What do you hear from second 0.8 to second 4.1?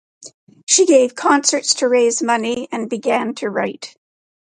gave concerts to raise money and began to write.